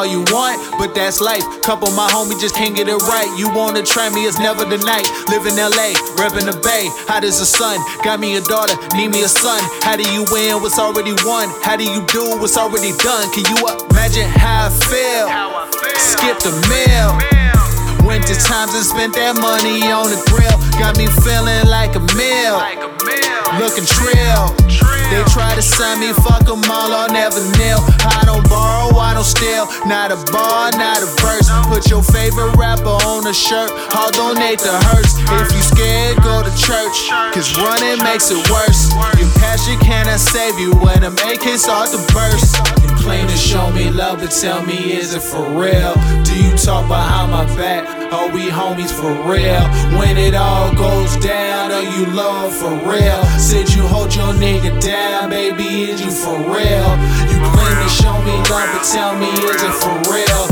[0.00, 1.44] you want, but that's life.
[1.60, 3.28] Couple my homie just can't get it right.
[3.36, 5.04] You wanna try me, it's never the night.
[5.28, 7.76] Live in LA, reppin' the Bay, hot as the sun.
[8.02, 9.60] Got me a daughter, need me a son.
[9.84, 11.52] How do you win what's already won?
[11.60, 13.28] How do you do what's already done?
[13.36, 13.60] Can you
[13.92, 15.28] imagine how I feel?
[16.00, 17.12] Skip the meal.
[18.08, 20.56] Winter times and spent that money on the grill.
[20.80, 22.56] Got me feeling like a meal.
[23.60, 24.48] Looking trill.
[25.12, 27.84] They try to sign me, fuck them all, I'll never kneel.
[28.08, 28.48] I don't
[29.22, 29.66] don't steal.
[29.86, 31.48] Not a bar, not a verse.
[31.68, 35.14] Put your favorite rapper on a shirt, I'll donate the hearse.
[35.40, 38.90] If you scared, go to church, cause running makes it worse.
[39.18, 42.91] Your passion cannot save you when the make hits start to burst.
[43.02, 45.94] Claim to show me love, but tell me, is it for real?
[46.22, 47.84] Do you talk behind my back?
[48.12, 49.64] Are we homies for real?
[49.98, 53.24] When it all goes down, are you love for real?
[53.40, 56.90] Said you hold your nigga down, baby, is you for real?
[57.26, 60.51] You claim to show me love, but tell me, is it for real?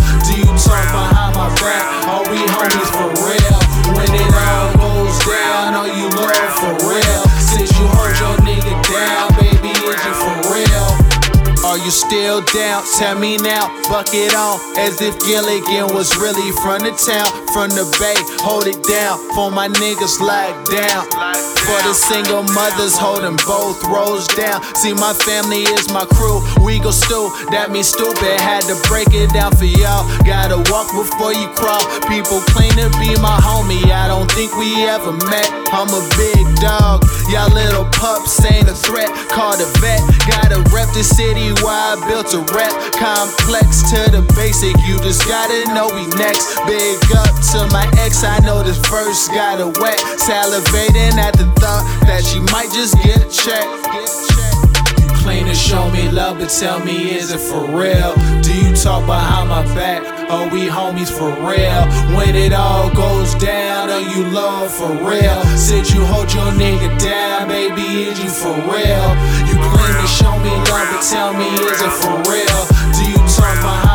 [11.90, 12.84] You still down?
[12.98, 14.60] Tell me now, buck it on.
[14.78, 18.14] As if Gilligan was really from the town, from the bay.
[18.46, 21.02] Hold it down for my niggas locked down.
[21.66, 24.62] For the single mothers holding both rows down.
[24.78, 26.38] See, my family is my crew.
[26.62, 28.38] We go stew, that means stupid.
[28.38, 30.06] Had to break it down for y'all.
[30.22, 31.82] Gotta walk before you crawl.
[32.06, 33.82] People claim to be my homie.
[33.90, 33.99] I
[34.40, 35.52] think we ever met.
[35.68, 37.04] I'm a big dog.
[37.28, 39.12] Y'all little pups ain't a threat.
[39.28, 40.00] Call the vet.
[40.32, 44.72] Gotta rep the city why I built a rap complex to the basic.
[44.88, 46.56] You just gotta know we next.
[46.64, 50.00] Big up to my ex, I know this verse got a wet.
[50.16, 53.68] Salivating at the thought that she might just get a check.
[55.04, 58.16] You claim to show me love, but tell me, is it for real?
[58.40, 59.19] Do you talk my
[59.80, 60.04] back?
[60.30, 61.82] Are we homies for real?
[62.14, 65.40] When it all goes down, are you love for real?
[65.56, 69.08] Said you hold your nigga down, baby, is you for real?
[69.48, 72.60] You claim to show me love, but tell me, is it for real?
[72.96, 73.89] Do you talk behind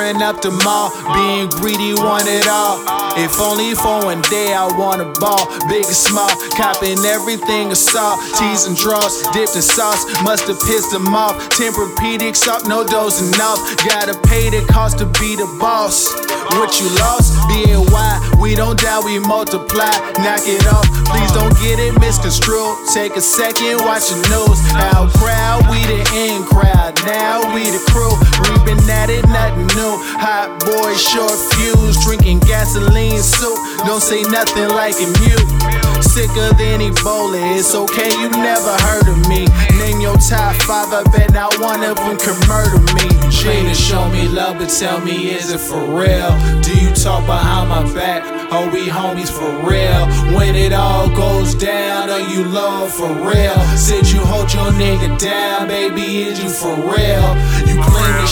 [0.00, 2.80] Tearing up the mall, being greedy, want it all.
[3.20, 7.74] If only for one day I want a ball, big and small, copping everything I
[7.74, 8.16] saw.
[8.32, 11.36] Teas and draws, dipped in sauce, must have pissed them off.
[11.50, 13.60] Tempur-Pedic, sock, no dozing off.
[13.84, 16.29] Gotta pay the cost to be the boss.
[16.58, 19.92] What you lost, be it why we don't die, we multiply.
[20.18, 22.74] Knock it off, please don't get it misconstrued.
[22.92, 24.58] Take a second, watch the news.
[24.74, 26.98] Out crowd, we the in crowd.
[27.06, 28.12] Now we the crew,
[28.42, 29.94] we been at it, nothing new.
[30.18, 32.39] Hot boy, short fuse, drinking
[32.70, 33.58] gasoline soup.
[33.84, 36.02] Don't say nothing like a mute.
[36.02, 39.46] Sicker than Ebola, it's okay, you never heard of me.
[39.78, 43.10] Name your top five, I bet not one of them can murder me.
[43.30, 46.30] Trying to show me love, but tell me, is it for real?
[46.62, 48.24] Do you talk behind my back?
[48.52, 50.06] Are we homies for real?
[50.36, 53.54] When it all goes down, are you love for real?
[53.76, 57.30] Said you hold your nigga down, baby, is you for real?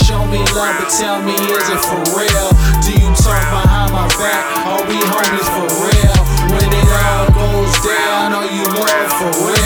[0.04, 2.48] Show me love, but tell me, is it for real?
[2.80, 4.44] Do you talk behind my back?
[4.66, 6.18] Are we homies for real?
[6.54, 9.57] When it all goes down, are you loyal for real?